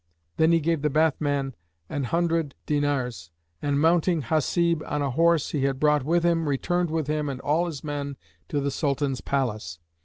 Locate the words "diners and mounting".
2.65-4.23